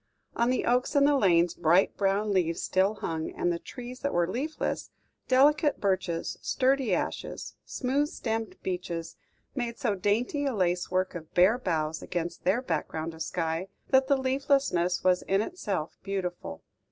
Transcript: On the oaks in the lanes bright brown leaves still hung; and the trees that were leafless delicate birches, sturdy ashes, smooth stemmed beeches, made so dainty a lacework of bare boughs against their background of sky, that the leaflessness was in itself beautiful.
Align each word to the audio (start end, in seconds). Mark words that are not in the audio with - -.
On 0.35 0.49
the 0.49 0.65
oaks 0.65 0.95
in 0.95 1.05
the 1.05 1.15
lanes 1.15 1.53
bright 1.53 1.95
brown 1.95 2.33
leaves 2.33 2.59
still 2.63 2.95
hung; 2.95 3.29
and 3.35 3.51
the 3.53 3.59
trees 3.59 3.99
that 3.99 4.15
were 4.15 4.27
leafless 4.27 4.89
delicate 5.27 5.79
birches, 5.79 6.37
sturdy 6.41 6.91
ashes, 6.91 7.53
smooth 7.65 8.07
stemmed 8.07 8.55
beeches, 8.63 9.15
made 9.53 9.77
so 9.77 9.93
dainty 9.93 10.43
a 10.45 10.55
lacework 10.55 11.13
of 11.13 11.31
bare 11.35 11.59
boughs 11.59 12.01
against 12.01 12.45
their 12.45 12.63
background 12.63 13.13
of 13.13 13.21
sky, 13.21 13.67
that 13.91 14.07
the 14.07 14.17
leaflessness 14.17 15.03
was 15.03 15.21
in 15.21 15.39
itself 15.39 15.99
beautiful. 16.01 16.63